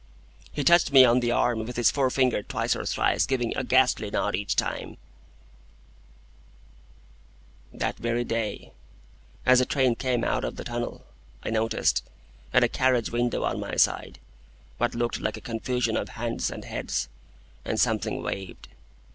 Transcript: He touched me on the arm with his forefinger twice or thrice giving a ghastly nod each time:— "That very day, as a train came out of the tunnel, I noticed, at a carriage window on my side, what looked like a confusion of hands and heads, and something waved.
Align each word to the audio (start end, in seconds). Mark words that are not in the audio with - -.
He 0.51 0.63
touched 0.63 0.91
me 0.91 1.05
on 1.05 1.19
the 1.19 1.29
arm 1.29 1.59
with 1.63 1.75
his 1.77 1.91
forefinger 1.91 2.41
twice 2.41 2.75
or 2.75 2.87
thrice 2.87 3.27
giving 3.27 3.55
a 3.55 3.63
ghastly 3.63 4.09
nod 4.09 4.33
each 4.33 4.55
time:— 4.55 4.97
"That 7.71 7.97
very 7.97 8.23
day, 8.23 8.71
as 9.45 9.61
a 9.61 9.65
train 9.67 9.93
came 9.93 10.23
out 10.23 10.43
of 10.43 10.55
the 10.55 10.63
tunnel, 10.63 11.05
I 11.43 11.51
noticed, 11.51 12.03
at 12.51 12.63
a 12.63 12.67
carriage 12.67 13.11
window 13.11 13.43
on 13.43 13.59
my 13.59 13.75
side, 13.75 14.17
what 14.79 14.95
looked 14.95 15.19
like 15.19 15.37
a 15.37 15.39
confusion 15.39 15.95
of 15.95 16.09
hands 16.09 16.49
and 16.49 16.65
heads, 16.65 17.07
and 17.63 17.79
something 17.79 18.23
waved. 18.23 18.69